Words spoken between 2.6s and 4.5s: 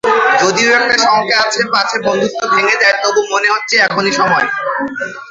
যায়, তবু মনে হচ্ছে এখনই সময়।